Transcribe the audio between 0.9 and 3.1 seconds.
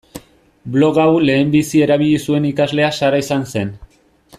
hau lehenbizi erabili zuen ikaslea